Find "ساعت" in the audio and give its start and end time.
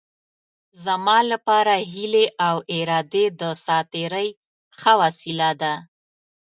3.63-3.85